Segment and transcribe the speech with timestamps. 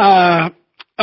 [0.00, 0.52] 啊，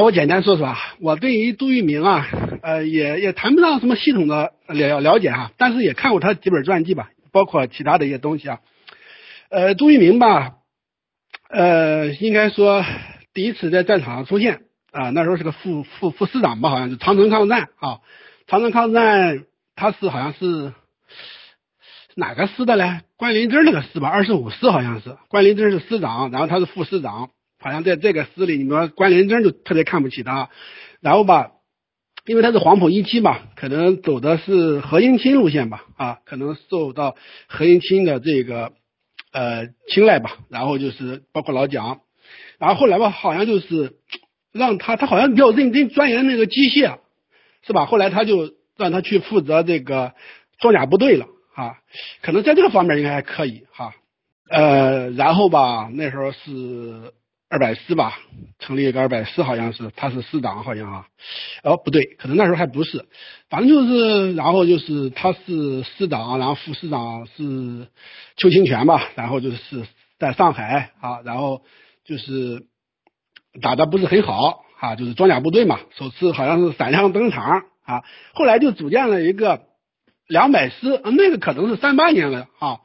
[0.01, 2.27] 我简单说说啊，我对于杜聿明啊，
[2.63, 8.59] 呃，也也谈不上什么系统的了了解哈，但是也看过他几本传记吧，包括其他的一些东西啊。
[9.49, 10.53] 呃，杜聿明吧，
[11.47, 12.83] 呃，应该说
[13.35, 17.99] 第一次在战场上出现啊，那时候是个副副副师长吧，好像是长城抗战啊，
[18.47, 19.43] 长城抗战
[19.75, 20.73] 他是好像是
[22.15, 23.01] 哪个师的嘞？
[23.15, 27.29] 关林芝那个师吧，二十五师好像是，关林芝是师长，然后他是副师长。
[27.67, 30.49] 好像在这个师里，你说关连珍就特别看不起他，
[31.01, 31.51] 然后吧，
[32.25, 37.17] 因为他是黄埔一期嘛，可能走的是何应钦路线吧，啊，可能受到
[37.47, 38.71] 何应钦的这个
[39.33, 41.99] 呃青睐吧，然后就是包括老蒋，
[42.57, 43.97] 然后后来吧，好像就是
[44.53, 46.99] 让他，他好像比较认真钻研那个机械，
[47.65, 47.85] 是吧？
[47.85, 50.13] 后来他就让他去负责这个
[50.61, 51.79] 装甲部队了，啊，
[52.21, 53.93] 可能在这个方面应该还可以，哈，
[54.49, 57.11] 呃，然后吧，那时候是。
[57.49, 58.19] 二百师吧，
[58.59, 61.07] 成立一个二百师，好像是他是师长，好像啊，
[61.63, 63.05] 哦不对，可能那时候还不是，
[63.49, 67.87] 反正就是，然后就是他是师长，然后副师长是
[68.35, 69.87] 邱清泉吧，然后就是
[70.19, 71.61] 在上海啊，然后
[72.03, 72.65] 就是
[73.61, 79.61] 打的不是很好啊，就是装甲部队嘛，首次好像是闪亮登场啊，后来就组建了一个
[80.27, 82.79] 两百师，那个可能是三八年了啊，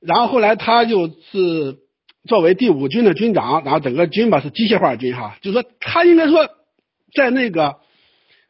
[0.00, 1.84] 然后后来他就是。
[2.26, 6.48] 作为第五军的军长，然后整个军吧是机械化军哈，就是说他应该说
[7.14, 7.76] 在那个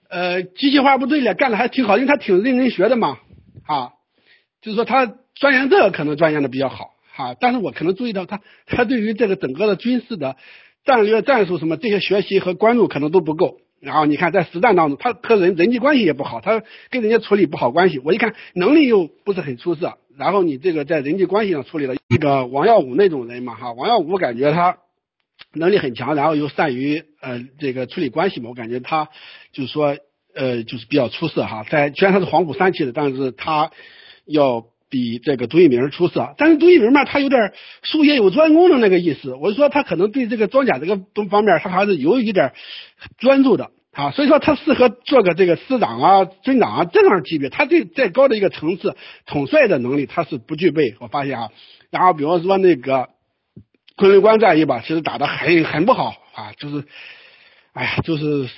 [0.09, 3.19] 呃机械化部队里干的还挺好，因为他挺认真学的嘛
[3.67, 3.91] 啊，
[4.63, 10.37] 就是说他钻研这个可能钻研的比较好哈，但是我可能注意到他 他对于这个整个的军事的
[10.85, 19.99] 战略战术什么这些学习和关注可能都不够，然后你看在实战当中他和人人际关系也不好，他跟人家处理不好关系，我一看能力又不是很出色。
[20.19, 24.79] 然后你这个在人际关系上处理了那个王耀武那种人嘛哈，王耀武感觉他
[25.53, 29.09] 能力很强，然后又善于呃这个处理关系嘛，我感觉他
[29.53, 29.97] 就是说
[30.35, 33.71] 呃就是比较出色哈，在虽然他是黄埔三期的，但是他
[34.27, 37.53] 要比这个杜聿明出色，但是杜聿明嘛他有点
[37.83, 42.53] 术业有专攻的那个意思，我就说他可能对这个装甲这个东方面他还是有一点
[43.19, 43.71] 专注的。
[43.97, 50.95] 啊，所以说他适合做个这个师长啊、军长啊这样级别，他对再高的一个层次统帅的能力他是不具备。
[51.01, 51.49] 我发现啊，
[51.91, 53.09] 然后比方说那个
[53.97, 56.85] 昆仑关战役吧，其实打的很很不好啊，就是，
[57.73, 58.51] 哎呀，就是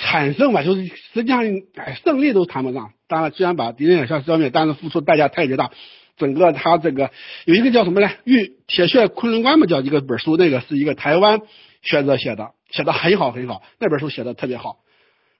[0.00, 1.42] 惨胜吧，就是实际上
[1.74, 2.92] 哎胜利都谈不上。
[3.08, 5.72] 当然，虽然把敌人有效消灭，但是付出代价太巨大。
[6.18, 7.10] 整个他这个
[7.46, 8.10] 有一个叫什么呢？
[8.24, 11.40] 玉铁血昆仑关嘛，叫一个本书，那个是一个台湾
[11.82, 12.52] 学者写的。
[12.70, 14.80] 写的很好很好，那本书写的特别好，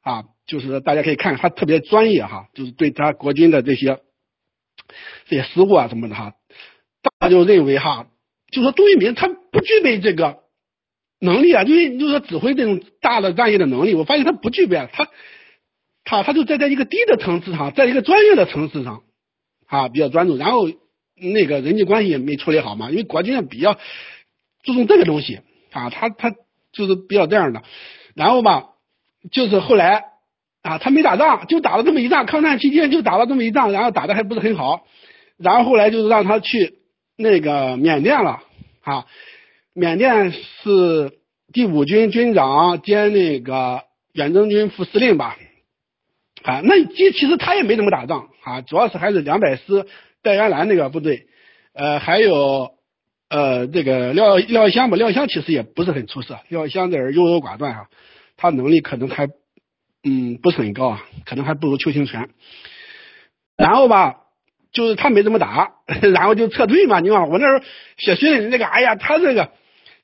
[0.00, 4.00] 啊，就是大家可以看看，他特别专业哈，就是对他国军的这些
[5.26, 6.32] 这些失误啊什么的哈，
[7.20, 8.08] 他就认为哈，
[8.50, 10.38] 就说杜聿明他不具备这个
[11.20, 15.10] 能力啊，因为就是说指挥这种大的战役的能力，我发现他不具备，他
[16.04, 19.02] 他他就在在一个低的层次上，在一个专业的层次上
[19.66, 20.66] 啊比较专注，然后
[21.14, 23.74] 那个人际关系也没处理好嘛，因为国军比较
[24.62, 25.40] 注重这个东西。
[25.78, 26.34] 啊，他他。
[26.70, 27.62] 就是比较这样的，
[28.14, 28.66] 然后吧，
[29.32, 30.04] 就是后来
[30.62, 34.86] 啊，他没打仗，就打了这么一仗，抗战期间就打了这么一仗，然后打的还不是很好，
[35.38, 36.74] 然后后来就是让他去
[37.16, 38.42] 那个缅甸了
[38.82, 39.06] 啊，
[39.72, 41.18] 缅甸是
[41.54, 45.38] 第五军军长兼那个远征军副司令吧，
[46.42, 49.86] 啊，那其其实他也没怎么打仗啊，主要是还是两百师
[50.22, 51.28] 戴元兰那个部队，
[51.72, 52.77] 呃，还有。
[53.28, 57.88] 呃，这个廖廖湘吧，廖湘其实也不是很出色，廖耀湘这人优柔寡断哈，
[58.38, 59.28] 他能力可能还
[60.02, 62.30] 嗯不是很高啊，可能还不如邱清泉。
[63.56, 64.20] 然后吧，
[64.72, 65.72] 就是他没怎么打，
[66.14, 67.00] 然后就撤退嘛。
[67.00, 67.64] 你看我那时候
[67.98, 69.50] 写信那个，哎呀，他这个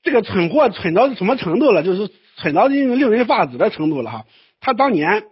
[0.02, 1.82] 这个蠢货蠢到什么程度了？
[1.82, 4.24] 就是蠢到令人发指的程度了哈。
[4.60, 5.22] 他当年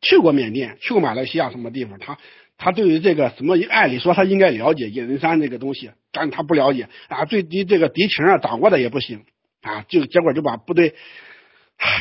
[0.00, 2.18] 去过缅甸，去过马来西亚什么地方，他。
[2.60, 9.22] 他对于这个什么，按理说他应该了解隐人山这个东西，但是他不了解啊，对敌这个敌情啊掌握的也不行。
[9.62, 10.94] 啊，就结果就把部队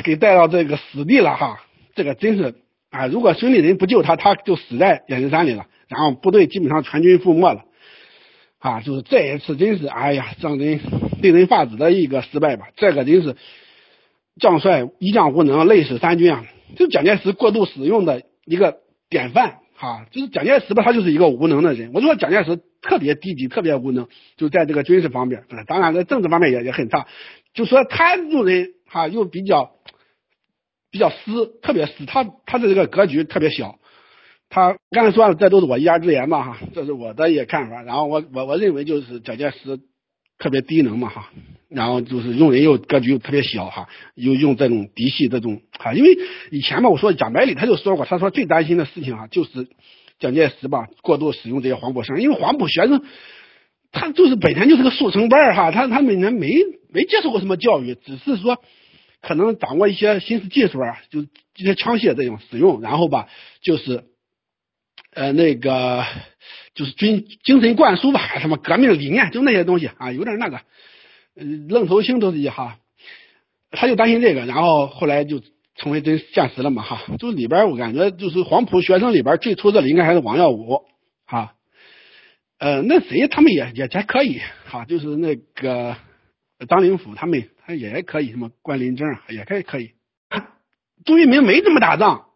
[0.06, 1.59] 给带到这个死地了哈，
[1.94, 2.56] 这个真是
[2.89, 7.65] 啊，如果孙立人不救他，他就死在隐人山里了，然后部队基本上全军覆没了。
[8.59, 10.79] 啊，就是这一次真是哎呀，让人
[11.21, 13.35] 令人发指的一个失败吧，这个真是
[14.39, 16.45] 将帅一将无能，累死三军啊，
[16.77, 18.77] 就蒋介石过度使用的一个
[19.09, 19.59] 典范。
[19.81, 21.91] 哈，就是蒋介石吧，他就是一个无能的人。
[21.93, 27.07] 我说蒋介石特别低级，特别无能，就在这个军事方面，当然在政治方面也也很差。
[27.53, 29.71] 就说他这人哈，又比较
[30.91, 33.79] 比较私，特别私，他他的这个格局特别小。
[34.49, 37.81] 他刚才说了，这都是我一家之言嘛哈，这是我的一个看法。
[37.81, 39.79] 然后我我我认为就是蒋介石
[40.39, 41.30] 特别低能嘛哈，
[41.69, 46.18] 然后就是用人又格局又特别小哈，又用这种嫡系这种哈，因为
[46.50, 49.68] 以前嘛我说蒋百里他就说过，他说最担心的事情啊就是
[50.18, 53.03] 蒋介石吧过度使用这些黄埔生，因为黄埔学生
[53.91, 56.53] 他就是本身就是个速成班哈，他他每年没
[56.92, 58.57] 没接受过什么教育，只是说
[59.21, 63.27] 可能掌握一些新式技术啊，就这些枪械这种使用，然后吧
[63.62, 64.06] 就是
[65.11, 66.03] 呃那个。
[66.75, 70.61] 就是军精神灌输吧，什么革命理念，就那些东西啊，有点那个，
[71.67, 72.77] 愣头青都是一哈，
[73.71, 75.41] 他就担心这个，然后后来就
[75.75, 80.85] 成为真现实了嘛哈，就里边我感觉就是黄埔学生里边最出色的应该还是王耀武
[81.25, 81.53] 哈，
[82.59, 85.97] 呃，那谁他们也也还可以哈，就是那个
[86.69, 89.91] 张灵甫他们他也可以，什么关林正也可以可以，
[91.03, 92.27] 杜聿明没怎么打仗，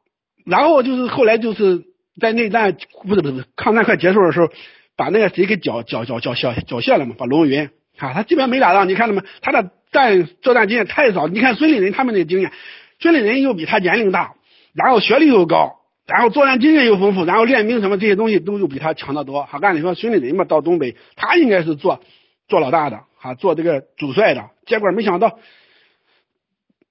[0.45, 1.92] 然后就是后来就是。
[2.19, 2.75] 在内战
[3.07, 4.47] 不是不是抗战快结束的时候，
[4.95, 7.15] 把那个谁给缴缴缴缴缴缴械了嘛？
[7.17, 9.21] 把龙云啊，他基本上没打仗，你看到没？
[9.41, 11.27] 他的战作战经验太少。
[11.27, 12.51] 你看孙立人他们的经验，
[12.99, 14.35] 孙立人又比他年龄大，
[14.73, 19.43] 然后学历又高，然后作战经验又丰富，然后练兵什么这些东西都又比他强得多。
[19.43, 22.01] 好，按理说孙立人嘛，到东北他应该是做
[22.47, 25.39] 做老大的啊，做这个主帅的，结果没想到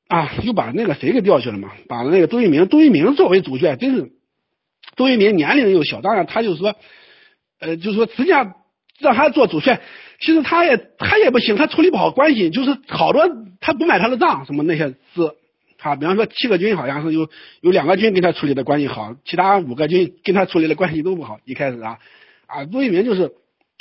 [0.08, 1.70] 啊，又把那个谁给调去了嘛？
[1.88, 4.10] 把那个杜聿明，杜聿明作为主帅，真是。
[4.96, 6.75] 杜聿明年龄又小，当然他就是说，
[7.61, 8.55] 呃，就是说实际上
[8.99, 9.81] 让他做主帅，
[10.20, 13.23] 其实他也他也不行，他处理不好关系，就是好多
[13.61, 14.96] 他不买他的账，什么那些事，
[15.81, 17.29] 啊，比方说七个军好像是有
[17.61, 21.99] 有两个军跟他处理的关系好，其他五个军跟他处理的关系都不好，一开始啊，
[22.46, 23.32] 啊，杜聿明就是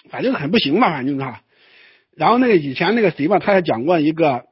[0.10, 1.42] 反正很不行嘛，反正哈，
[2.16, 4.46] 然后那个以前那个谁吧，他也讲过一个。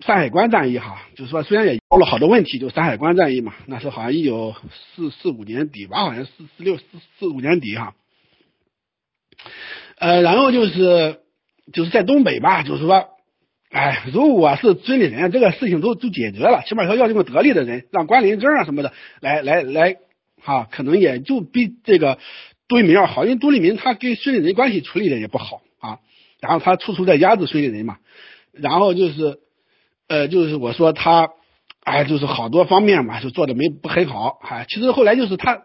[0.00, 4.54] 山海关战役哈，就是说虽然也出了好多问题，就山海关战役嘛，那是好像一九
[4.94, 6.84] 四四五年底吧，好像四四六四
[7.18, 7.94] 四五年底哈。
[9.96, 11.20] 呃，然后就是
[11.72, 13.08] 就是在东北吧，就是说，
[13.70, 19.96] 哎，如果是孙立人，这个事情都都解决了，起码说要用个得力的人，让关林征啊什么的来来来，
[20.42, 22.18] 哈，可能也就比这个
[22.68, 26.00] 杜聿明要好，因为杜聿明他跟孙立人关系处理的也不好啊，
[26.38, 27.96] 然后他处处在压制孙立人嘛，
[28.52, 29.40] 然后就是。
[30.08, 31.30] 呃，就是我说他，
[31.82, 35.64] 哎，就是好多方面嘛，就做的没不很好，哎，其实后来就是他，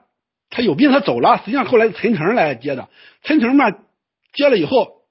[0.49, 2.89] 他有病他走了，实际上后来陈诚来接的，
[3.23, 3.69] 陈诚嘛
[4.33, 5.03] 接了以后，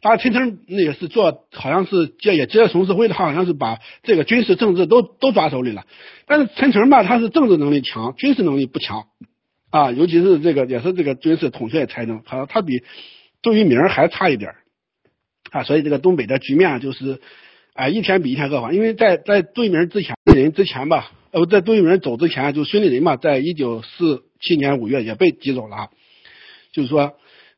[0.00, 5.84] 当然陈诚那个是做，好像是接也接了董事会的，他好像是把这个军事政治都都抓手里了，
[6.26, 9.06] 但是陈诚嘛他是政治能力强，军事能力不强，
[9.70, 12.84] 啊，尤其是这个也是这个军事统帅才能，他他比
[13.42, 14.52] 杜聿明还差一点，
[15.50, 17.20] 啊，所以这个东北的局面就是。
[17.74, 25.88] 哎，一天比一天恶化，因为在在杜聿明之前人之前吧，呃，在杜聿明走之前，就孙立人嘛，在一九四七年五月也被挤走了，
[26.72, 27.14] 就是说，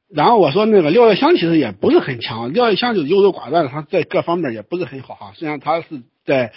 [0.08, 5.32] 然后我说那个廖耀湘其实也不是很强，廖耀湘就优柔寡断，他在各方面也不是很好哈。
[5.34, 5.87] 虽然他是
[6.25, 6.52] 在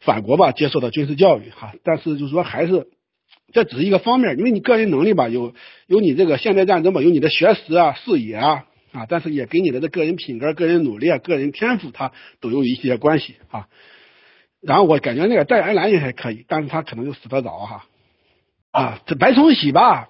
[0.00, 2.88] 法国吧接受的军事教育哈，但是就是说还是
[3.52, 5.54] 这只是一个方面，因为你个人能力吧，有
[5.86, 8.64] 有你这个现代战争吧，有你的学识啊、视野啊。
[8.92, 13.68] 啊，但是也跟你的这个人品格、个人努力啊、个人天赋，他都有一些关系啊。
[14.60, 17.86] 然后我感觉那个戴安澜也还可以，但是他可能就死得早哈。
[18.70, 20.08] 啊，这白崇禧吧，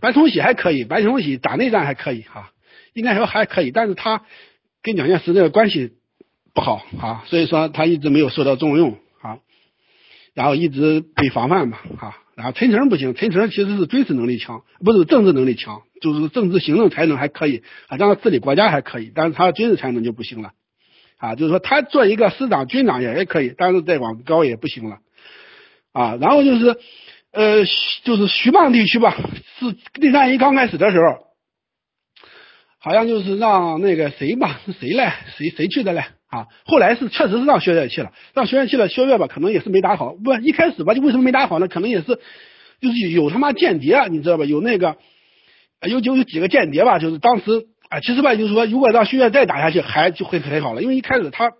[0.00, 2.50] 白崇禧还可以，白崇禧打内战还可以哈，
[2.92, 4.24] 应该说还可以，但是他
[4.82, 5.92] 跟蒋介石这个关系
[6.54, 9.38] 不好啊，所以说他一直没有受到重用啊，
[10.34, 12.18] 然后一直被防范嘛啊。
[12.42, 15.82] 啊陈诚不行，陈诚其实是军事能力强，不是政治能力强。
[16.00, 20.52] 就是政治行政才能还可以啊，让他治理国家还可以，但是他军事才能就不行了
[21.16, 21.34] 啊。
[21.34, 24.98] 就是说他做一个师长、军长也也可以，但是再往高也不行了
[25.92, 26.16] 啊。
[26.20, 26.78] 然后就是
[27.32, 27.64] 呃，
[28.04, 29.16] 就是徐蚌地区吧，
[29.58, 31.26] 是第三一刚开始的时候，
[32.78, 35.26] 好像就是让那个谁吧，是谁来？
[35.36, 36.04] 谁谁去的嘞？
[36.28, 41.68] 啊，后来是确实是让薛岳去了，让薛岳去了，薛岳吧可能也是没打好，不一开始吧就为什么没打好呢？
[41.68, 42.18] 可能也是
[42.80, 44.44] 就是有他妈间谍啊，你知道吧？
[44.44, 44.96] 有那个。
[45.88, 51.52] 有有有几个间谍吧，就是当时啊，其实吧，就是说，如果让薛岳再打下去，还就会很好了，因为一开始他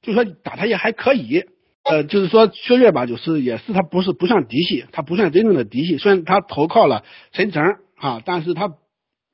[0.00, 1.44] 就说打他也还可以，
[1.84, 7.62] 呃，就是说薛岳吧，就是也是他不是不算嫡系，他不算真正的嫡系，虽然他投靠了陈诚
[7.98, 8.70] 啊，但是他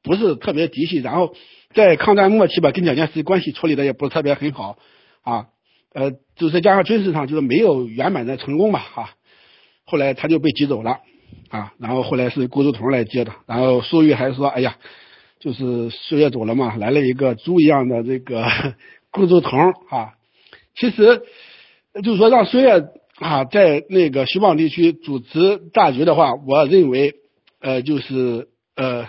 [0.04, 1.34] 不是特别嫡系，然后
[1.74, 4.78] 在抗战末期吧，跟蒋介石关系处理的也不是特别很好
[5.22, 5.46] 啊，
[5.92, 9.10] 呃，就是加上军事上就是没有圆满的成功吧，哈，
[9.84, 11.00] 后来他就被挤走了。
[11.50, 14.76] 啊，然后后来是顾祝同来接的，然后粟裕还说：“哎呀，
[15.40, 18.46] 就是薛岳走了嘛，来了一个猪一样的这个
[19.10, 19.58] 顾祝同
[19.88, 20.12] 啊。”
[20.76, 21.22] 其实
[22.02, 22.84] 就是说让薛岳
[23.16, 27.14] 啊在那个徐蚌地区主持大局的话，我认为
[27.60, 29.06] 呃就是呃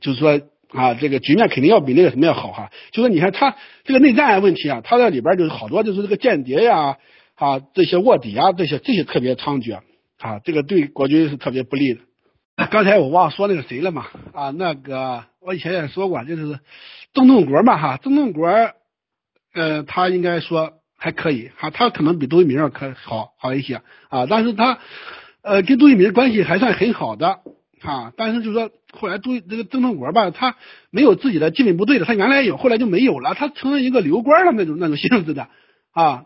[0.00, 2.70] 就是说啊，这个局面肯定要比那个什么要好哈。
[2.90, 6.96] 就说你看他这个内战问题啊，他在里边就是好多就是这个间谍呀，
[7.34, 9.80] 啊这些卧底啊，这些这些特别猖獗
[10.18, 12.00] 啊，这个对国军是特别不利的。
[12.70, 16.58] 刚才我忘说那个谁了嘛啊，那个我以前也说过，就是
[17.14, 18.48] 曾洞国嘛哈，曾洞国
[19.54, 24.78] 呃他应该说还可以哈，他可能比杜聿明可好好一些啊，但是他
[25.42, 27.40] 呃跟杜聿明关系还算很好的。
[27.86, 30.56] 啊，但是就是说，后来杜这个曾洞国吧，他
[30.90, 35.48] 没有自己的基本部队的，他原来有，后来就没有了，他成了一个留官的那种那种性质的
[35.92, 36.24] 啊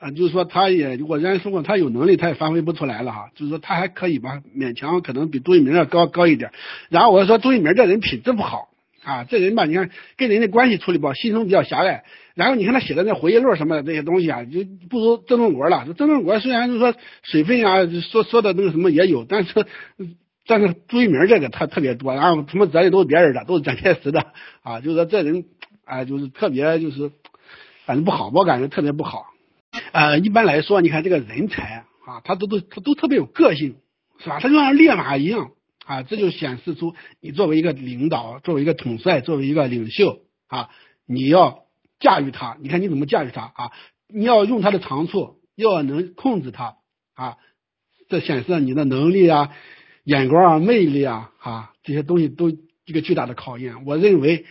[0.00, 6.50] 啊，就是说他也我原来说过，他有能力，他也发挥不出来了哈，就是说他还可以吧，勉强可能比杜聿明要高高一点。
[6.88, 8.70] 然后我说杜聿明这人品质不好
[9.04, 12.02] 啊，这人吧，你看跟人的关系处理不好，心胸比较狭隘。
[12.34, 15.86] 然后你看他写的那回忆录什么的这些东西啊，就不如曾洞国了。
[15.96, 19.66] 曾洞国虽然就是说水分啊，说说的那个什么也有，但是。
[20.50, 24.32] 但是朱一鸣这个他特别多，然后什么责任都是别人的，都是蒋介石的
[24.64, 25.44] 啊，就是说这人
[25.84, 27.12] 啊，就是特别就是
[27.86, 29.26] 反正不好，我感觉特别不好。
[29.92, 33.76] 呃，一般来说，你看这个人才啊，他都都他都特别有个性，
[34.18, 34.40] 是吧？
[34.40, 35.52] 他就像烈马一样
[35.86, 40.70] 啊，这就显示出你作为一个领导，作为一个统帅，作为一个领袖啊，
[41.06, 41.60] 你要
[42.00, 42.56] 驾驭他。
[42.60, 43.70] 你看你怎么驾驭他啊？
[44.12, 46.74] 你要用他的长处，要能控制他
[47.14, 47.36] 啊，
[48.08, 49.52] 这显示你的能力啊。
[50.10, 53.84] 眼光啊，魅力啊，啊，这些东西都一个巨大的考验。
[53.86, 54.44] 我认为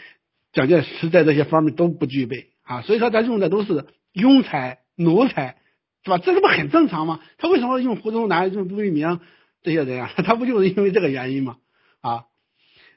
[0.53, 5.57] 蒋介石在这些方面都不具备啊，所以说他用的都是庸才、奴才，
[6.05, 6.17] 是吧？
[6.17, 7.19] 这个不很正常吗？
[7.37, 9.19] 他为什么用胡宗南、用杜聿明
[9.61, 10.13] 这些人啊？
[10.23, 11.57] 他不就是因为这个原因吗？
[11.99, 12.23] 啊，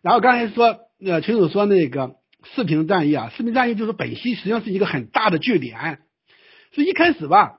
[0.01, 2.15] 然后刚才说，呃，群主说那个
[2.55, 5.99] 四平战役啊，四平战役就是本溪实际上是一个很大的据点，
[6.73, 7.59] 是一开始吧。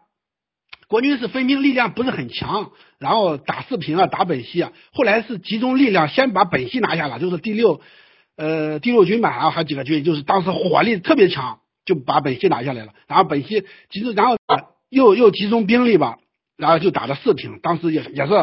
[0.87, 7.81] 国军是分兵力量不是很强，然后打四平啊，打本溪啊，后来是集中力量先把本溪拿下了，就是第六，
[8.35, 12.93] 呃，第六军吧，啊，还有几个军，就是当时火力特别强，就把本溪拿下来了。
[13.07, 14.37] 然后本溪集中，然后
[14.89, 16.17] 又又集中兵力吧，
[16.57, 18.33] 然后就打了四平，当时也也是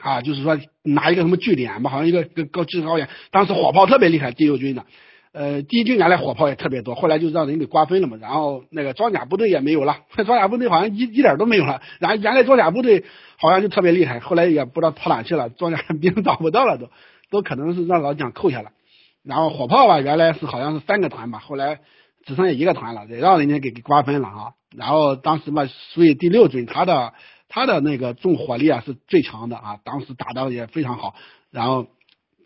[0.00, 4.86] 啊，就是说拿一个什么据点吧，好像一个个高制高点，当时火炮特别厉害，第六军的。
[5.32, 8.16] 呃，第一军原来火炮也特别多，后来就让人给瓜分了嘛。
[8.20, 11.82] 然后那个装甲部队也没有了， 装甲部队好像一一点都没有了。
[12.00, 13.04] 然后原来装甲部队
[13.36, 16.90] 好像就特别厉害，后来也不知道跑哪去了，装甲 兵找不到了都，
[17.30, 18.70] 都可能是让老蒋扣下了。
[19.22, 21.80] 然后火炮吧，原来是好像是三个团吧，后来
[22.24, 24.52] 只剩下一个团了，也让人家给给瓜分了啊。
[24.74, 27.12] 然后当时嘛，所以第六军他的
[27.48, 31.14] 他的那个重火力啊是最强的啊，当时打的也非常好。
[31.50, 31.86] 然后。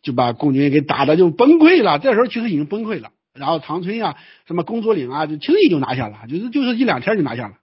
[0.03, 3.11] 就把共军给打的就崩溃了，这时候其实已经崩溃了。
[3.35, 4.17] 然后长春啊，
[4.47, 7.55] 什么公主岭啊，就轻易就拿下了，就是就是一两天就拿下了。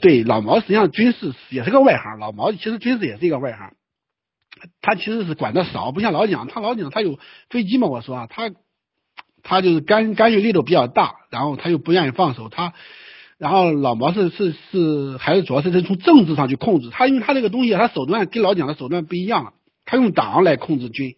[0.00, 3.72] 对老毛实际上军事也是个外行，老毛其实军事也是一个外行，
[4.82, 8.50] 他其实是管的少，不像老蒋，他老蒋他有飞机嘛，我说啊，他
[9.42, 12.74] 他就是干干预力度比较大，然后他又不愿意放手，他
[13.38, 19.52] 然后老毛是是是还是主要是从政治上去控制他，因为他这个东西他手段跟老蒋的手段不一样了，
[19.86, 21.14] 他用党来控制军。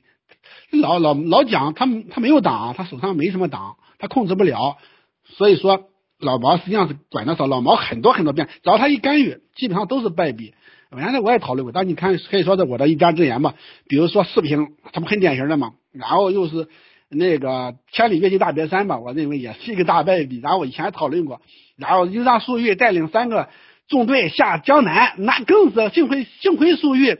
[0.80, 4.76] 老老老蒋他他没有党，他手上没什么党，他控制不了，
[5.24, 7.46] 所以说老毛实际上是管的少。
[7.46, 10.54] 老毛很多很多遍，只要他一干预，基本上都是败笔。
[10.96, 13.54] 原来我也讨论过，但你看可以说是我的一家之言吧。
[13.88, 15.72] 比如说四平，他不很典型的嘛。
[15.92, 16.68] 然后又是
[17.10, 20.40] 那个千里越骑大别山吧，我认为也是一个大败笔。
[20.40, 21.42] 然后我以前讨论过，
[21.76, 23.48] 然后又让粟裕带领三个
[23.88, 27.18] 纵队下江南，那更是幸亏幸亏粟裕，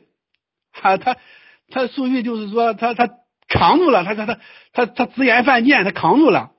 [0.73, 1.17] 他他
[1.69, 3.11] 他粟裕就是说他他。
[3.49, 4.39] 扛住了，他他他
[4.73, 6.51] 他他直言犯贱，他扛住了，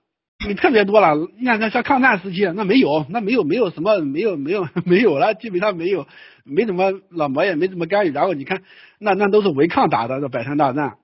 [0.47, 1.15] 你特别多了。
[1.37, 6.07] 你看像像抗战时期，那没有，那没有没有什么，没有没有 没有了，基本上没有，
[6.45, 8.11] 没怎么老毛也没怎么干预。
[8.11, 8.63] 然后你看，
[8.99, 10.97] 那那都是违抗打的，这百团大战。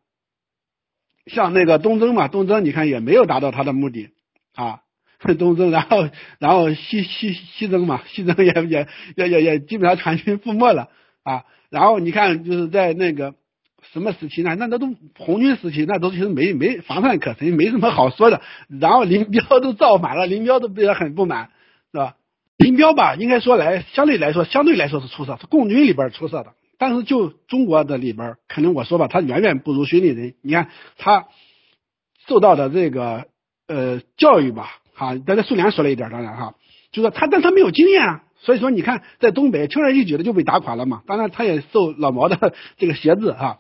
[1.26, 4.10] 像那个东征嘛，东征你看也没有达到他的目的
[4.56, 4.80] 啊，
[5.38, 6.10] 东征，然后
[6.40, 8.88] 然后西西西征嘛，西征也也
[9.18, 10.90] 也也也基本上全军覆没了
[11.24, 11.44] 啊。
[11.70, 13.36] 然后你看就是在那个。
[13.94, 14.56] 什么时期呢？
[14.56, 18.42] 那那都红军时期，那都其实没没防范可陈，没什么好说的。
[18.68, 21.52] 然后林彪都造反了，林彪都对他很不满，
[21.92, 22.16] 是吧？
[22.58, 26.54] 林彪吧，应该说来相对来说，相对来说是出色，是共军里边出色的。
[26.80, 30.34] 但是就中国的里边，可能我说吧，他远远不如孙立人。
[30.42, 31.28] 你看他
[32.28, 33.28] 受到的这个
[33.68, 36.56] 呃教育吧，哈，咱在苏联说了一点，当然哈，
[36.92, 38.24] 就说他，但他没有经验啊。
[38.40, 41.02] 所以说，你看在东北轻而易举的就被打垮了嘛。
[41.08, 43.60] 当然，他也受老毛的这个挟制哈。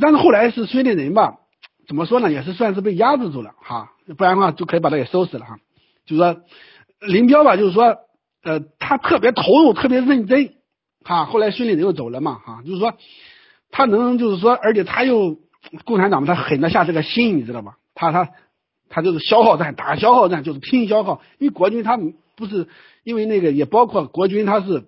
[0.00, 1.38] 但是后来是孙立人吧，
[1.86, 2.30] 怎么说呢？
[2.30, 5.58] 也是算是被压制住了哈，不然的话就可以把他给收拾了哈。
[6.06, 6.40] 就是说，
[7.00, 7.96] 林彪吧，就是说，
[8.42, 10.54] 呃，他特别投入，特别认真
[11.04, 11.24] 哈。
[11.24, 12.94] 后来孙立人又走了嘛哈，就是说，
[13.70, 15.36] 他能就是说，而且他又
[15.84, 17.76] 共产党嘛，他狠得下这个心，你知道吧？
[17.94, 18.30] 他他
[18.88, 21.98] 他就是消耗战，打消耗战就是拼消耗，因为国军他
[22.36, 22.68] 不是
[23.04, 24.84] 因为那个也包括国军他是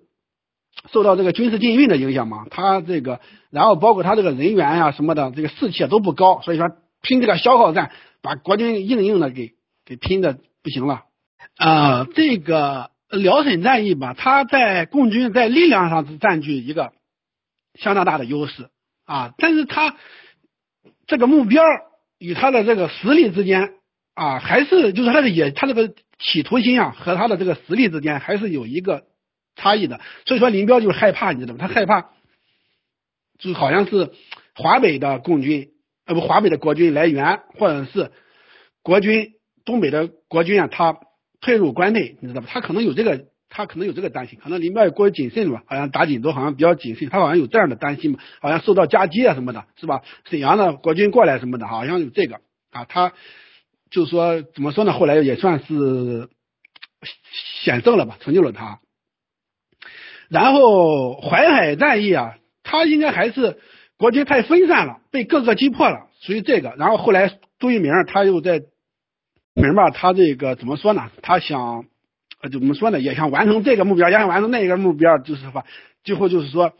[0.91, 6.67] 受到这个军事禁运的影响嘛，他这个然后包括他这个人员呀、什么的这个士气都不高，所以说
[7.01, 7.91] 拼这个消耗战，
[8.21, 9.53] 把国军硬硬的给
[9.85, 11.03] 给拼的不行了。
[11.57, 16.91] 啊、这个辽沈战役吧，他在共军在力量上是占据一个
[17.79, 18.69] 相当大的优势
[19.05, 19.95] 啊，但是他
[21.07, 21.63] 这个目标
[22.17, 23.73] 与他的这个实力之间
[24.15, 29.03] 啊，还是就是他的也他这个企图心啊和他的这个实力之间还是有一个
[29.55, 29.99] 差异的。
[30.25, 31.59] 所以说林彪就是害怕，你知道吗？
[31.59, 32.11] 他害怕，
[33.39, 34.11] 就好像是
[34.55, 35.69] 华北的共军
[36.05, 38.11] 呃不华北的国军来援，或者是
[38.83, 39.33] 国军
[39.65, 40.97] 东北的国军啊，他
[41.41, 42.47] 退入关内，你知道吧？
[42.49, 43.27] 他可能有这个。
[43.47, 45.63] 他可能有这个担心，可能林彪也过于谨慎了吧？
[45.67, 48.19] 好像打锦州好像比较谨慎，他好像有这样的担心嘛？
[48.41, 50.01] 好像受到夹击啊什么的，是吧？
[50.25, 52.83] 沈阳的国军过来什么的，好像有这个啊。
[52.83, 53.13] 他
[53.91, 54.91] 就说怎么说呢？
[54.91, 56.27] 后来也算是
[57.63, 58.79] 险胜了吧，成就了他。
[60.29, 63.57] 然后淮海战役啊，他应该还是
[63.97, 66.73] 国军太分散了，被各个击破了，属于这个。
[66.77, 68.61] 然后后来杜聿明他又在
[69.53, 71.09] 明吧，他这个怎么说呢？
[71.21, 71.85] 他想。
[72.51, 72.99] 怎么说呢？
[72.99, 75.63] 也想完成这个目标，也想完成那个目标，就是说，
[76.03, 76.73] 最后就是说，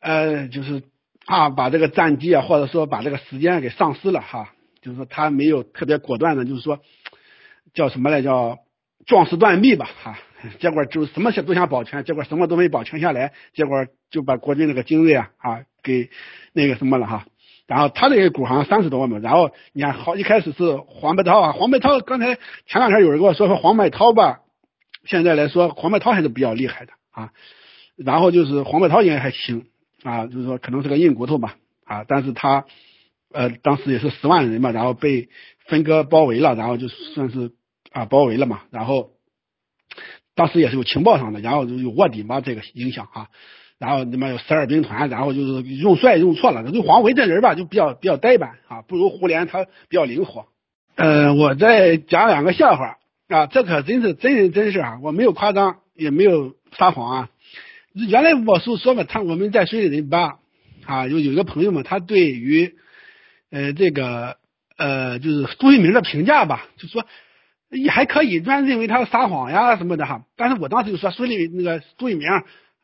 [0.00, 0.82] 呃，就是
[1.26, 4.48] 啊，把这个战机啊，或者说把这个时间给丧失了哈。
[4.82, 6.80] 就是说他没有特别果断的，就是说
[7.72, 8.58] 叫什么来叫
[9.06, 10.18] 壮士断臂吧哈。
[10.58, 16.10] 结果就什么想都想保全，结果什么都没保全下来，结果就把国军那个精锐啊啊给
[16.52, 17.26] 那个什么了哈。
[17.66, 22.34] 然后他这个股好像三十多万嘛，然后你看好一开始是黄百韬啊，黄百韬刚才
[22.66, 24.40] 前两天有人跟我说说黄百韬吧。
[25.06, 27.30] 现在来说，黄百韬还是比较厉害的啊。
[27.96, 29.66] 然后就是黄百韬应该还行
[30.02, 32.04] 啊，就是说可能是个硬骨头吧啊。
[32.08, 32.64] 但是他
[33.32, 35.28] 呃当时也是十万人嘛，然后被
[35.66, 37.52] 分割包围了，然后就算是
[37.92, 38.62] 啊包围了嘛。
[38.70, 39.10] 然后
[40.34, 43.28] 当时也是有情报上的，然后就有卧底嘛这个影响啊。
[43.78, 46.70] 然后他妈有十二兵团，然后就是用帅用错了。
[46.70, 50.46] 就黄维这人吧，就比较比较呆板啊，不如胡琏他比较灵活。
[50.96, 52.96] 呃，我再讲两个笑话。
[53.28, 54.98] 啊，这可真是真人真事啊！
[55.04, 57.28] 我没有夸张，也没有撒谎啊。
[57.92, 60.38] 原来我是说嘛，他我们在水里人吧
[60.84, 62.74] 啊，有有一个朋友嘛，他对于
[63.52, 64.36] 呃这个
[64.76, 67.06] 呃就是朱一鸣的评价吧，就说
[67.70, 70.24] 也还可以，虽然认为他撒谎呀什么的哈。
[70.36, 72.28] 但是我当时就说水里那个杜聿明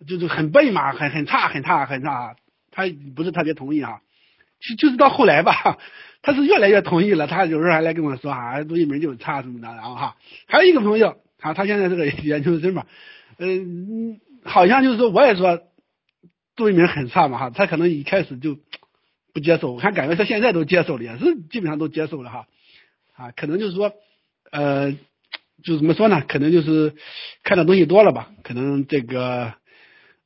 [0.06, 2.36] 就是很笨嘛，很很差很差很差，
[2.70, 4.00] 他不是特别同意啊。
[4.60, 5.78] 就就是到后来吧。
[6.22, 10.16] 他是越来越同意了，他有时候还来跟我说啊，杜聿明就差什么的，然后哈，
[10.48, 12.84] 还有一个朋友啊，他现在这个研究生嘛，
[13.38, 15.60] 嗯，好像就是说我也说
[16.56, 18.58] 杜一明很差嘛哈，他可能一开始就
[19.32, 22.46] 不接受，我看感觉他现在都接受了，也是基本上都接受了哈，
[23.14, 23.92] 啊，可能就是说
[24.50, 24.92] 呃，
[25.64, 26.22] 就怎么说呢？
[26.26, 26.94] 可能就是
[27.42, 29.54] 看的东西多了吧，可能这个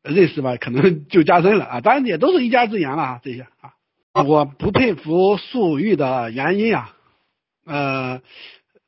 [0.02, 4.24] 认识吧，可能就加深了啊，当然也都是一家之言了啊，这些啊。
[4.24, 6.96] 我不佩服粟裕的原因啊，
[7.64, 8.20] 呃，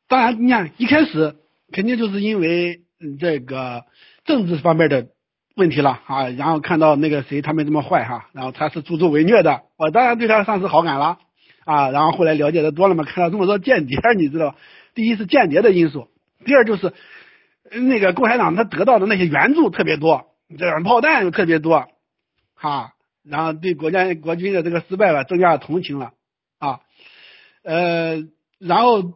[0.08, 1.36] 当然，你看一开始
[1.70, 2.80] 肯定就是因为
[3.20, 3.84] 这个
[4.24, 5.06] 政治方面的
[5.54, 11.18] 问题了啊，然后看到那个谁他们这么坏哈，然后他是助纣为虐的，我当然对他丧失好感了
[11.64, 14.56] 啊，然后后来了解的多了嘛，看到这么多间谍，你知道，
[14.94, 16.08] 第一是间谍的因素，
[16.44, 16.92] 第二就是
[17.70, 20.26] 那个共产党他得到的那些援助特别多，
[20.58, 21.88] 这样炮弹又特别多，
[22.54, 22.94] 哈。
[23.24, 26.10] 然后对国家国军的这个失败吧，增加了同情了
[26.58, 26.80] 啊，
[27.62, 28.16] 呃，
[28.58, 29.14] 然后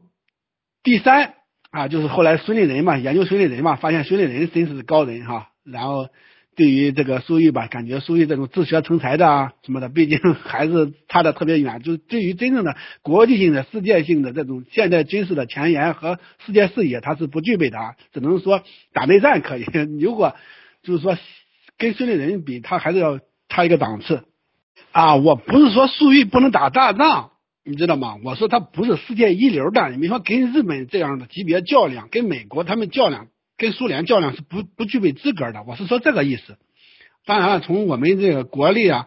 [0.84, 1.34] 第三
[1.72, 5.50] 啊，就是后来孙立人嘛，研究孙立人嘛，发现孙立人真是高人哈。
[5.64, 6.08] 然后
[6.56, 11.80] 对于这个粟裕吧，感觉粟裕这种自学成才的啊什么的，毕竟还是差的特别远。
[11.84, 17.94] 就对于真正的国际性的、世界性的这种现代军事的前沿和世界视野，他是不具备的啊。
[18.12, 19.64] 只能说打内战可以，
[20.00, 20.34] 如果
[20.82, 21.16] 就是说
[21.78, 23.20] 跟孙立人比，他还是要。
[23.48, 24.24] 差一个档次
[24.90, 25.14] 啊！
[25.14, 27.30] 我不是说粟裕不能打大仗，
[27.64, 28.16] 你知道吗？
[28.24, 29.88] 我说他不是世界一流的。
[29.90, 35.62] 你比如说跟日本这样的级别较量，跟美国他们较量，跟苏联较量是不不具备资格的。
[35.66, 36.58] 我是说这个意思。
[37.24, 39.06] 当然了，从我们这个国力啊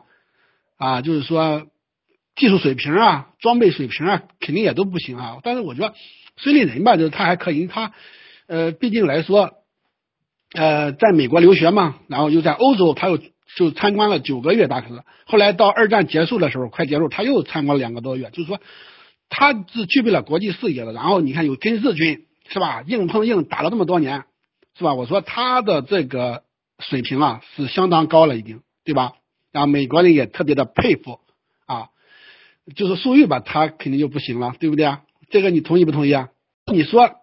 [0.77, 1.67] 啊，就是说
[2.35, 5.37] 技术水平啊、装备水平啊，肯定也都不行啊。
[5.43, 5.93] 但是我觉得
[6.37, 7.93] 孙立人吧，就是他还可以，他
[8.47, 9.51] 呃，毕竟来说，
[10.53, 13.19] 呃，在美国留学嘛，然后又在欧洲，他又。
[13.57, 15.01] 就参观了九个月，大概是。
[15.25, 18.29] 后来到二战结束的时候，快结束，他又参观了两个多月。
[18.29, 18.61] 就是说，
[19.27, 20.93] 他是具备了国际视野的。
[20.93, 24.25] 然后你看，有跟日军是吧，硬碰硬打了这么多年，
[24.77, 24.93] 是吧？
[24.93, 26.43] 我说他的这个
[26.79, 29.13] 水平啊，是相当高了，已经，对吧？
[29.51, 31.19] 然后美国人也特别的佩服
[31.65, 31.89] 啊。
[32.75, 35.01] 就是粟裕吧，他肯定就不行了，对不对啊？
[35.31, 36.29] 这个你同意不同意啊？
[36.71, 37.15] 你说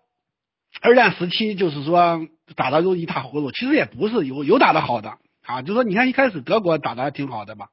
[0.80, 7.68] 二战时期就是说打的都一塌糊涂，其实也不是有有打的好的啊，就说你看一开始德国打的还挺好的吧，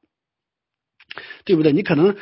[1.46, 1.74] 对不对？
[1.74, 2.16] 你可能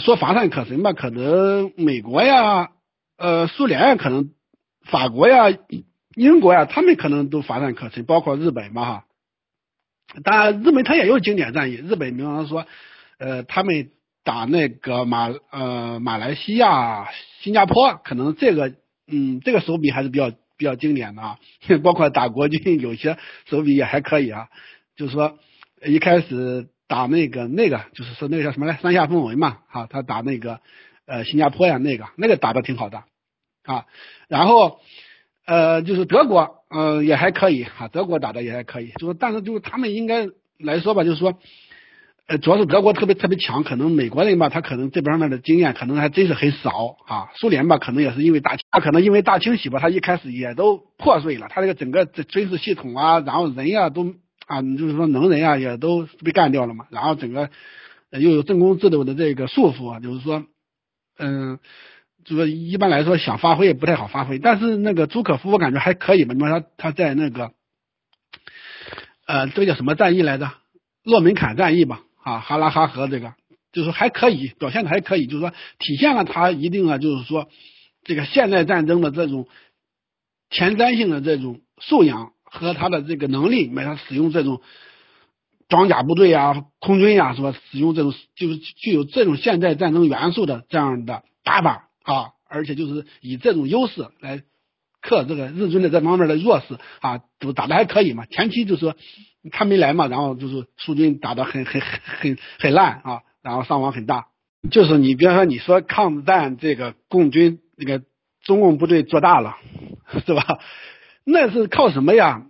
[0.00, 2.70] 说乏善可陈吧，可能美国呀、
[3.16, 4.30] 呃苏联，可能
[4.84, 5.46] 法国呀、
[6.14, 9.04] 英国呀，他们可能都乏善可陈，包括日本嘛哈。
[10.24, 12.66] 当然，日本他也有经典战役，日本比方说，
[13.18, 13.90] 呃，他们
[14.24, 17.08] 打那个马呃马来西亚、
[17.40, 18.74] 新加坡，可能这个
[19.06, 21.38] 嗯这个手笔还是比较比较经典的啊，
[21.82, 24.48] 包括打国军有些手笔也还可以啊，
[24.96, 25.38] 就是说
[25.84, 30.60] 一开始打那个那个就是说那个叫什么来三下分文嘛，哈，他打那个
[31.06, 33.02] 呃新加坡呀那个那个打的挺好的
[33.64, 33.86] 啊，
[34.28, 34.78] 然后
[35.46, 36.58] 呃就是德国。
[36.74, 40.26] 嗯，也还可以哈，德国打的也还可以，就是但是就是他们应该
[40.58, 41.38] 来说吧，就是说，
[42.26, 47.28] 呃，主要是德国特别特别强，可能美国人吧，他可能这方面的经验可能还真是很少啊。
[47.34, 54.14] 苏联吧，可能也是因为大，他可能因为大清洗吧，他一开始也都破碎了，他这个整个这军事系统啊，然后人呀都
[54.46, 57.50] 啊，就是说能人啊也都被干掉了嘛，然后整个
[58.12, 60.42] 又有政工制度的这个束缚啊，就是说，
[61.18, 61.58] 嗯。
[62.24, 66.34] 就说一般来说想发挥也不太好发挥，但是那个朱可夫我感觉还可以吧。
[66.34, 67.52] 你说他他在那个，
[69.26, 70.50] 呃，这个叫什么战役来着？
[71.04, 73.34] 洛门坎战役吧，啊，哈拉哈河这个，
[73.72, 77.48] 就是还可以，表现的还可以，就是说体现了他一定啊，就是说
[78.04, 79.48] 这个现代战争的这种
[80.50, 84.60] 前瞻性的这种素养和他的这个能力，买他使用这种
[85.68, 87.52] 装甲部队啊、空军呀，是吧？
[87.72, 91.88] 使用这种就是具有这种现代战争元素的这样的打法。
[92.02, 94.42] 啊，而且就是以这种优势来
[95.00, 98.24] 克这个日军的这方面的弱势啊，都打的还可以嘛。
[98.26, 98.94] 前期就说
[99.50, 104.26] 他没来嘛，然后就是苏军打的很很很很烂啊，然后伤亡很大。
[104.70, 108.04] 就是你比方说你说抗战这个共军那个
[108.42, 109.56] 中共部队做大了，
[110.24, 110.60] 是吧？
[111.24, 112.46] 那是靠什么呀？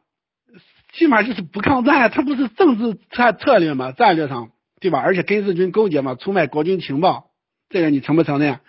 [0.92, 4.98] 起码就是不抗战，他不是政治策策略嘛，战略上对吧？
[5.00, 7.30] 而且跟日军勾结嘛，出卖国军情报，
[7.70, 8.60] 这个你承不承认？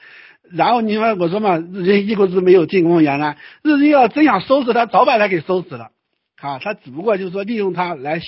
[0.56, 5.90] 然后你说我说嘛，日军一股子没有进攻延安，日军要真想收拾他，早把他给收拾了，
[6.40, 8.22] 啊，他只不过就是说利用他来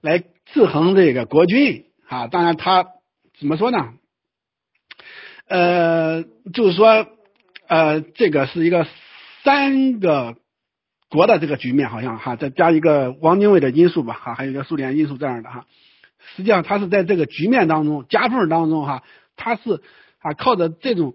[0.00, 2.86] 来制衡这个国军，啊，当然他
[3.38, 3.90] 怎么说呢？
[5.46, 6.22] 呃，
[6.54, 7.06] 就是说，
[7.68, 8.86] 呃，这个是一个
[9.44, 10.36] 三个
[11.10, 15.66] 国的这个局面，好像哈，再加一个汪精卫的因素吧，哈，还有一个苏联因素这样的哈，
[16.34, 19.02] 实际上他是在这个局面当中夹缝当中哈，
[19.36, 19.82] 他是
[20.20, 21.12] 啊靠着这种。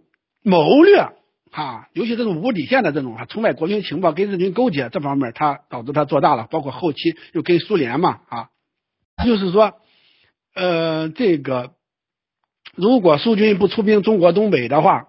[0.48, 1.10] 谋略
[1.52, 6.48] 啊，尤其这种无底线的这种啊，出卖国军情报、跟日军勾结这方面，他导致他做大了。
[6.50, 8.50] 包括后期又跟苏联嘛啊，
[9.26, 9.74] 就是说，
[10.56, 11.72] 呃，这个
[12.76, 15.08] 如果苏军不出兵中国东北的话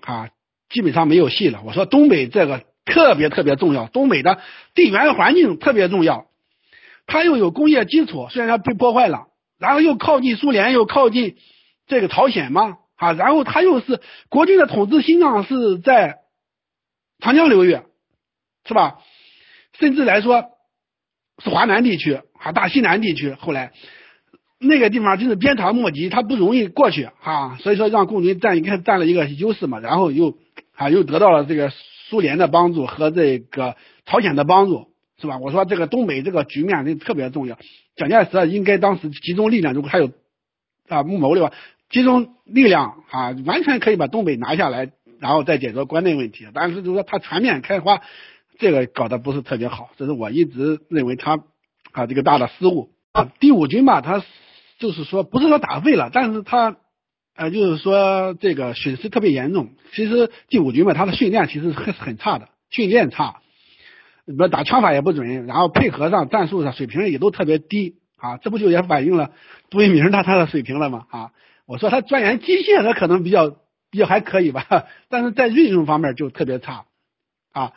[0.00, 0.30] 啊，
[0.68, 1.62] 基本上没有戏了。
[1.64, 4.40] 我说东北这个特别特别重要，东北的
[4.74, 6.26] 地缘环境特别重要，
[7.06, 11.36] 它又有工业基础，虽然它被破坏了，然后又靠近苏联，又靠近
[11.86, 12.78] 这个朝鲜嘛。
[13.02, 16.18] 啊，然后他又是国军的统治心脏是在
[17.18, 17.80] 长江流域，
[18.64, 18.98] 是吧？
[19.72, 20.44] 甚至来说
[21.42, 23.32] 是华南地区啊，大西南地区。
[23.32, 23.72] 后来
[24.60, 27.58] 那个地方真是鞭长莫及，他不容易过去啊。
[27.58, 30.38] 所以说让共军占一个占了一个优势嘛，然后又
[30.76, 31.72] 啊又得到了这个
[32.08, 33.74] 苏联的帮助和这个
[34.06, 35.38] 朝鲜的帮助，是吧？
[35.38, 37.58] 我说这个东北这个局面就特别重要，
[37.96, 40.12] 蒋介石应该当时集中力量，如果还有
[40.88, 41.50] 啊木谋谋略。
[41.92, 46.48] 集中力量啊，完全可以把东北拿下来，然后再解决关内问题。
[46.54, 48.00] 但是就是说他全面开花，
[48.58, 51.44] 这个搞得不是特别好，这是我一直认为他
[51.92, 53.30] 啊这个大的失误啊。
[53.38, 54.24] 第五军吧，他
[54.78, 56.76] 就是说不是说打废了，但是他
[57.36, 59.68] 呃就是说这个损失特别严重。
[59.92, 63.42] 其实第五军吧，他的训练其实很很差的，训练差，
[64.38, 68.38] 不打枪法也不准，然后配合上战术上水平也都特别低啊。
[68.38, 69.32] 这不就也反映了
[69.68, 71.04] 杜聿明他他的水平了吗？
[71.10, 71.30] 啊。
[71.72, 73.48] 我说他钻研机械，他可能比较
[73.90, 74.66] 比较还可以吧，
[75.08, 76.84] 但是在运用方面就特别差
[77.50, 77.72] 啊。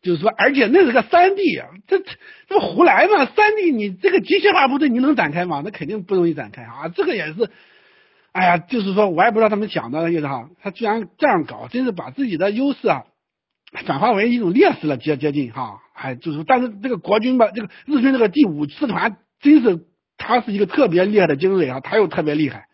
[0.00, 2.04] 就是说，而且那是个三 D，这这
[2.48, 3.26] 这不胡来嘛？
[3.26, 5.60] 三 D 你这个机械化部队你能展开吗？
[5.64, 6.88] 那肯定不容易展开啊。
[6.88, 7.50] 这个也是，
[8.30, 10.48] 哎呀，就是说我也不知道他们想的意思哈。
[10.62, 13.06] 他居然这样搞，真是把自己的优势啊
[13.86, 15.80] 转化为一种劣势了，接接近哈。
[15.94, 19.80] 哎，就是，但是这个国军吧，这个日军这个第五师团真是
[20.16, 22.68] 他是一个特别厉害的精锐啊，他又特别厉害。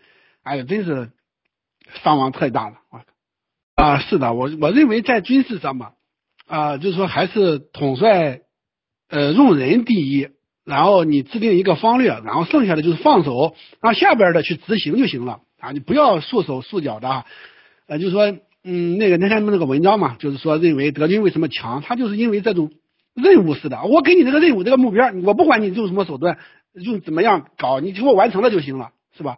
[0.48, 1.11] 哎呀，真是
[2.02, 2.76] 伤亡太大了！
[2.90, 3.02] 我
[3.74, 5.92] 啊，是的，我我认为在军事上吧，
[6.46, 8.40] 啊，就是说还是统帅
[9.11, 10.30] 呃用人第一，
[10.64, 17.26] 然后你制定一个方略，然后剩下的就是放手让下边的去执行就行了啊，你不要束手束脚的，
[17.87, 18.34] 呃，就是说，
[18.64, 22.72] 嗯，那个那天那个文章嘛，就是说认为德军为什么强，他就是因为这种
[23.14, 26.38] 任务式的，我给你这个任务这个目标，我不管你用什么手段，
[26.72, 29.37] 用怎么样搞，你给我完成了就行了，是吧？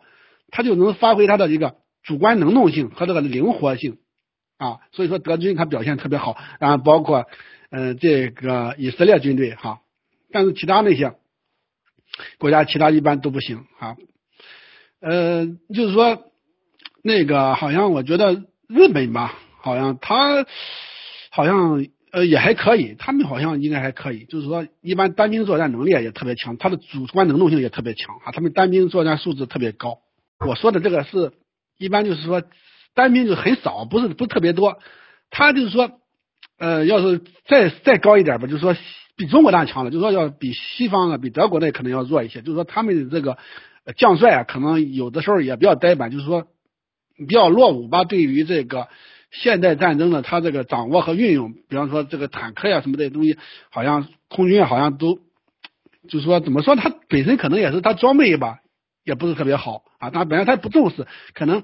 [0.50, 3.98] 他就能发挥他的一个主观能动性和这个灵活性
[4.58, 7.26] 啊，所以说德军他表现特别好，然后包括
[7.70, 9.80] 嗯这个以色列军队哈，
[10.32, 11.14] 但是其他那些
[12.38, 13.96] 国家其他一般都不行啊，
[15.00, 16.24] 呃，就是说
[17.02, 18.44] 那个好像我觉得。
[18.72, 20.46] 日本吧，好像他
[21.32, 29.98] 好像呃也还可以，他们好像应该还可以，就是说一般单兵作战能力也特别强，他的主观能动性也特别强啊，他们单兵作战素质特别高。
[30.46, 31.32] 我说的这个是
[31.78, 32.42] 一般就是说
[32.94, 34.78] 单兵就很少，不是不特别多。
[35.30, 36.00] 他就是说
[36.58, 38.76] 呃要是再再高一点吧，就是说
[39.16, 43.38] 比中国大强了，就是说要比西方啊比德国那可能要弱一些，就是说他们的这个
[43.96, 46.46] 将帅啊可能有的时候也比较呆板，就是说。
[47.28, 48.88] 比较落伍吧，对于这个
[49.30, 53.36] 现代战争的他这个掌握和运用，比方说这个坦克呀什么这些东西，
[53.68, 55.18] 好像空军好像都，
[56.08, 58.60] 就是说怎么说，他本身可能也是他装备吧，
[59.04, 60.10] 也不是特别好啊。
[60.10, 61.62] 他本来他不重视，可能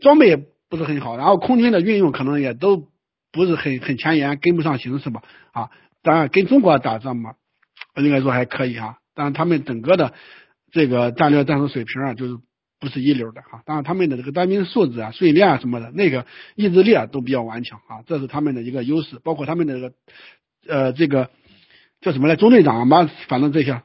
[0.00, 0.36] 装备也
[0.68, 2.88] 不是很好，然后空军的运用可能也都
[3.32, 5.22] 不是很很前沿，跟不上形势吧
[5.52, 5.70] 啊。
[6.02, 7.34] 当然跟中国打仗嘛，
[7.96, 10.14] 应该说还可以啊，但是他们整个的
[10.72, 12.38] 这个战略战术水平啊，就是。
[12.78, 19.18] 不是一流的哈，当然他们的这个单兵素质啊、训练啊什么的，那个意志力啊都比较顽强啊，这是他们的一个优势。
[19.24, 19.94] 包括他们的这个
[20.68, 21.30] 呃这个
[22.02, 22.36] 叫什么呢？
[22.36, 23.80] 中队长嘛，反正这些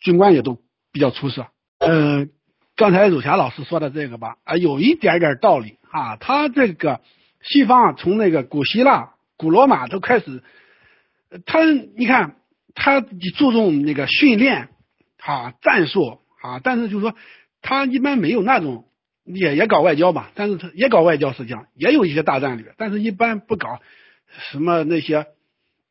[0.00, 0.58] 军官也都
[0.92, 1.46] 比较出色。
[1.80, 2.30] 嗯，
[2.76, 6.16] 刚才汝霞老师说的这个吧，啊，有一点点道理啊。
[6.16, 7.00] 他这个
[7.42, 10.42] 西方从那个古希腊、古罗马都开始，
[11.44, 11.64] 他
[11.96, 12.36] 你看
[12.74, 14.68] 他注重那个训练
[15.18, 17.14] 啊、战术啊，但是就是说。
[17.62, 18.86] 他一般没有那种，
[19.26, 23.80] 也也搞外交吧，但是他也搞外交，实际上也有一些大战略，但是一般不搞
[24.50, 25.26] 什么那些，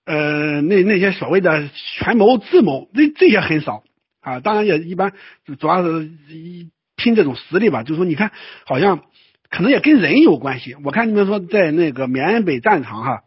[0.06, 3.84] 呃，那那些所谓的权谋智谋，这这些很少
[4.22, 4.40] 啊。
[4.40, 5.14] 当然也一般，
[5.60, 7.84] 主要是一拼这种实力吧。
[7.84, 8.32] 就是说，你看，
[8.66, 9.04] 好像
[9.50, 10.76] 可能也跟人有关系。
[10.84, 13.24] 我看你们说在那个缅北战场哈，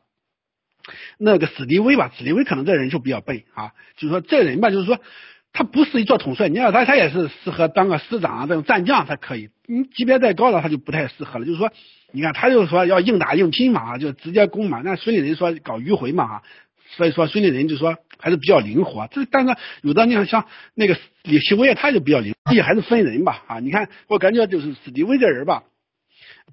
[1.18, 3.72] 那个史迪威吧，史迪威可能这人就比较笨啊。
[3.96, 4.98] 就是说这人吧，就是说。
[5.54, 9.50] 他不适宜做统帅，你要他，他也是适合当个师长啊，这种战将才可以。
[9.66, 11.44] 你级别再高了，他就不太适合了。
[11.44, 11.70] 就是说，
[12.10, 14.80] 你看他就是说要硬打硬拼嘛，就直接攻嘛。
[14.82, 16.42] 那孙立人说搞迂回嘛哈，
[16.96, 19.08] 所以说孙立人就说还是比较灵活。
[19.10, 23.58] 这但是有的你看像那个李奇微他就比较灵，也还是分人吧啊。
[23.58, 25.64] 你看我感觉就是史迪威这人吧，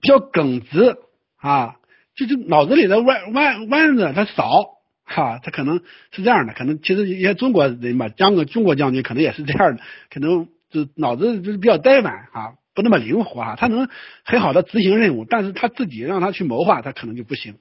[0.01, 0.97] 比较耿直
[1.37, 1.75] 啊，
[2.15, 4.77] 就是脑子里的弯弯弯子他少。
[5.11, 13.55] 哈，他可能是这样的，可能其实一些中国人吧，将个中国将军可能也是这样的，可能就脑子就是比较呆板啊，不那么灵活啊。
[13.55, 13.89] 他能
[14.23, 17.55] 很好的执行任务，但是他自己让他去谋划，他可能就不行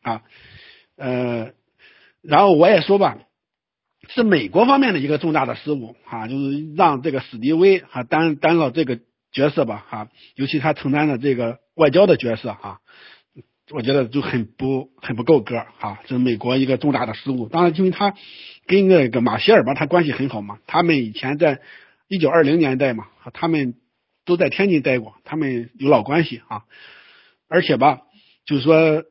[0.00, 0.22] 啊。
[0.96, 1.50] 呃，
[2.22, 3.18] 然后我也说吧，
[4.08, 8.98] 是美国方面的一个重大的失误啊，就是让这个史迪威哈担担了这个
[9.32, 12.80] 角色吧哈，尤其他承担了这个外交的角色哈。
[13.70, 16.00] 我觉得就很不很不够格啊！
[16.02, 17.48] 这是美国一个重大的失误。
[17.48, 18.12] 当然，因为他
[18.66, 20.58] 跟那个马歇尔吧，他关系很好嘛。
[20.66, 21.60] 他们以前在
[22.06, 23.74] 一九二零年代嘛，他们
[24.26, 26.64] 都在天津待过，他们有老关系啊。
[27.48, 28.00] 而且吧，
[28.44, 29.04] 就是说，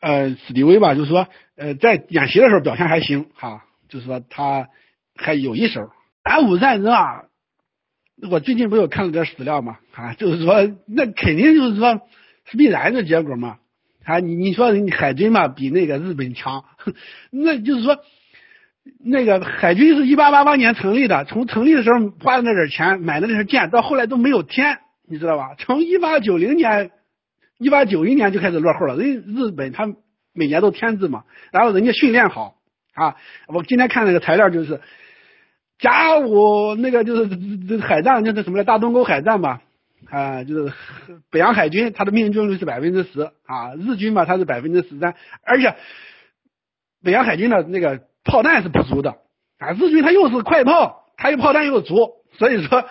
[0.00, 4.68] 呃，史迪威吧，就是说，呃，在演习的时候表现还行哈，就是说他
[5.16, 5.90] 还有一手。
[6.24, 7.24] 甲午战争啊，
[8.30, 12.00] 我最近不有看了点史料嘛啊，就是说那肯定就是说
[12.44, 13.58] 是必然的结果嘛。
[14.04, 16.64] 啊，你你说海军嘛比那个日本强，
[17.30, 17.98] 那就是说，
[19.04, 25.56] 那个海军是一八八八年成立的，从成立的时候花的那点钱买的那些舰，到后来都没有添，你知道吧？
[25.58, 26.90] 从一八九零年、
[27.58, 28.96] 一八九一年就开始落后了。
[28.96, 29.86] 人日本他
[30.32, 32.56] 每年都添置嘛，然后人家训练好
[32.94, 33.16] 啊。
[33.48, 34.80] 我今天看那个材料就是
[35.78, 39.60] 甲午那个就是海战，就是什么大东沟海战吧。
[40.10, 40.72] 啊，就是
[41.28, 45.74] 北洋海军，它的命中率是百分之十啊，日军嘛，它是百分之十三，而且
[47.02, 49.16] 北洋海军的那个炮弹是不足的
[49.58, 52.84] 啊，日军它又是快炮，它又炮弹又足，所以说，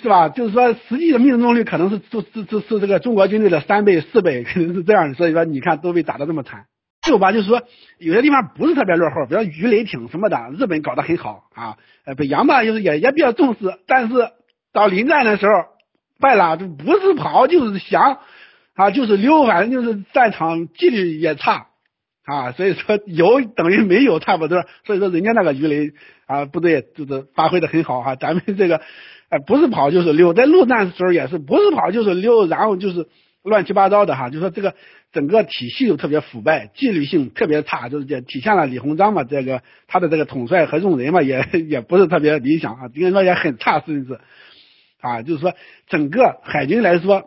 [0.00, 0.28] 是吧？
[0.28, 6.66] 就是说，实际的命中率可能是是是是是这个中国军队的三倍四倍， 可能是这样的，所以说你看都被打得这么惨。
[7.02, 7.62] 就吧，就是说
[7.98, 14.14] 有些地方不是特别落后，比如鱼雷艇什么的，日本搞得很好啊，呃，北洋吧就是也也比较重视，但是
[14.72, 15.52] 到临战的时候。
[16.18, 18.20] 败了就不是跑就是降，
[18.74, 21.66] 啊就是溜，反正就是战场纪律也差，
[22.24, 25.92] 啊所以说有等于没有差不多，所以说人家那个鱼雷
[26.26, 28.80] 啊部队就是发挥的很好哈，咱们这个，
[29.28, 33.06] 哎不是跑就是溜，在陆战的时候也是不是跑就是溜，然后就是
[33.42, 34.74] 乱七八糟的哈，就说这个
[35.12, 44.18] 整个体系又特别腐败，纪律性特别差，就是这体现了李鸿章嘛，这个他的这个统帅和用人嘛，也也不是特别理想啊，应该说也很差，甚至
[45.00, 45.54] 啊，就是说
[45.88, 47.24] 整个海军来说，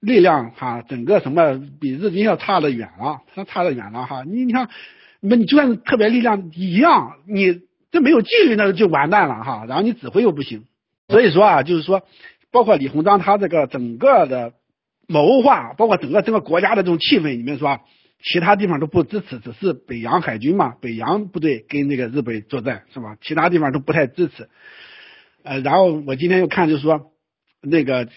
[0.00, 4.68] 力量哈，整个什么比日军要差得远了，他差得远了哈，你你看，
[5.20, 7.60] 那你就算特别力量一样，你
[7.90, 10.64] 这没有纪律那就完蛋了哈，然后你指挥又不行，
[11.08, 12.02] 所以说啊，就是说，
[12.50, 14.54] 包括李鸿章他这个整个的。
[15.08, 17.80] 谋划包括整个整个国家的这种气氛里面说，
[18.22, 23.18] 其他地方都不支持，只是北洋海军嘛，北洋部队跟那个日本作战是吧？
[23.20, 24.48] 其他地方都不太支持。
[25.42, 27.10] 呃，然后我今天又看就是说，
[27.60, 28.08] 那个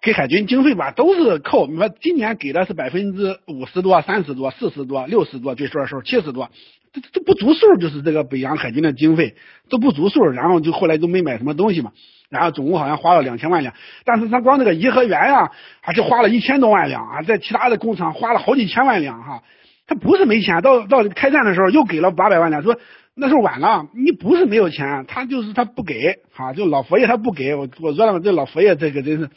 [0.00, 6.50] 给海军经费吧，都是扣，你说今年给的是百分之五十多、三十多、四十多、六十多，最多时候七十多，
[6.92, 9.34] 这这不足数，就是这个北洋海军的经费
[9.68, 11.92] 都不足数，然后就后来都没买什么东西嘛。
[12.30, 19.42] 然后总共好像花了两千万两，但是他光那个颐和园呀，还是花了一千多万两啊，在其他的工厂花了好几千万两哈。
[19.86, 22.78] 他不是没钱，到到开战的时候又给了八百万两，说
[23.14, 29.30] 那时候晚了，你不是没有钱，他就是他不给哈，就老佛爷他不给我我说了，这老佛爷这个真是，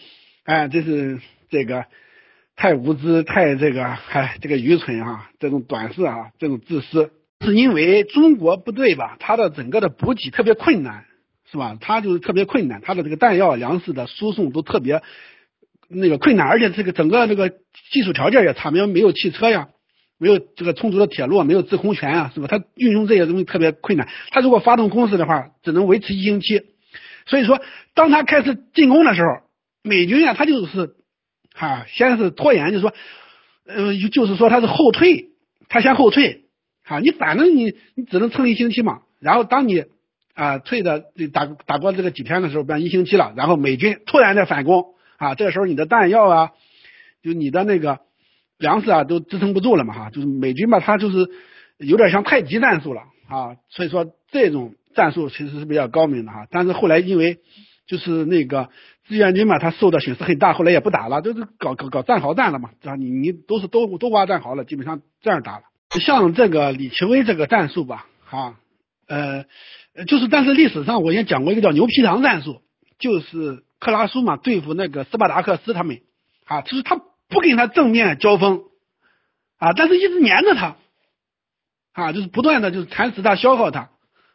[0.44, 1.86] 哎，真是这个
[2.58, 11.06] 太无知，太这个哎这个愚蠢哈，这种短视啊，这种自私，是因为中国部队吧，他的整个的补给特别困难。
[11.52, 11.78] 是吧？
[11.82, 15.02] 他就是特别困难，他的这个弹药、粮食的输送都特别
[15.90, 19.68] 那个困难，而且这个整个这个技术条件也差，没有没有汽车呀，
[20.18, 22.48] 没有这个充足的铁路，没有制空权啊，是吧？
[22.48, 24.08] 他运用这些东西特别困难。
[24.30, 26.62] 他如果发动攻势的话，只能维持一星期。
[27.26, 27.60] 所以说，
[27.96, 29.42] 当他开始进攻的时候，
[29.84, 30.96] 美军啊，他就是
[31.54, 32.94] 哈，先是拖延，就是说，
[33.66, 35.32] 呃，就是说他是后退，
[35.68, 36.46] 他先后退，
[36.86, 39.84] 哈，你反正你你只能撑一星期嘛，然后当你。
[40.34, 44.86] 啊，退的打打过这个几天的时候，变一星期了，然后美军突然的反攻
[45.18, 46.52] 啊，这个时候你的弹药啊，
[47.22, 48.00] 就你的那个
[48.58, 51.30] 粮食啊，都支撑不住了嘛哈，就是美军吧，他就是
[51.78, 57.40] 有点像太极战术了啊，所以说这种战术其实是比较高明的哈，但是后来因为
[57.88, 58.70] 就是那个
[59.08, 65.64] 志愿军嘛，他受的损失很大，后来也不打了，就是搞搞搞战壕战了嘛，啊，你你都是都都挖战壕了，基本上这样打了，
[66.00, 68.56] 像这个李奇微这个战术吧，哈，
[69.08, 69.46] 呃，
[70.08, 72.62] 就是，但是历史上我也讲过一个叫牛皮糖战术，
[72.98, 76.00] 就是克拉苏嘛对付那个斯巴达克斯他们，
[76.46, 76.96] 啊，就是他
[77.28, 78.62] 不跟他正面交锋，
[79.58, 80.78] 啊，但是一直黏着他，
[81.92, 83.90] 啊，就是不断的就是蚕食他、消耗他，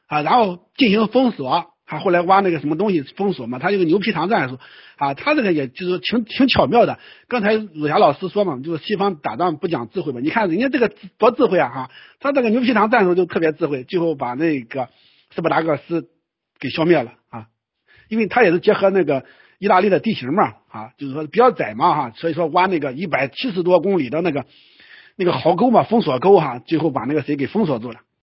[0.09, 1.49] 啊，然后进行封锁，
[1.87, 4.59] 啊，后来挖那个什么东西封锁嘛，他有个牛皮糖战术，
[4.99, 6.99] 啊，他这个也就是挺挺巧妙的。
[7.29, 11.91] 刚才鲁霞老师说嘛，就是西方打仗不讲智慧嘛，你看人家这个多智慧啊，哈，
[12.21, 14.91] 他这个牛皮糖战术就特别智慧，最后把那个。
[15.37, 16.09] 斯巴达克斯
[16.59, 17.47] 给消灭了啊，
[18.09, 19.25] 因为他也是结合那个
[19.59, 24.47] 意大利的地形嘛啊，就是说比较窄嘛哈，所以说挖那个一百七十多公里的那个
[25.15, 28.01] 那个壕沟嘛，封锁沟哈，最后把那个谁给封锁住了。